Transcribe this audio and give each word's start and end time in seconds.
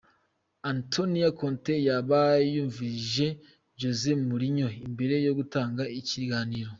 Antonio 0.71 1.27
Conte 1.39 1.73
yoba 1.87 2.21
yumvirije 2.53 3.27
Jose 3.79 4.09
Mourinho 4.27 4.69
imbere 4.87 5.15
yo 5.25 5.31
gutanga 5.39 5.83
ikiganiro?. 5.99 6.69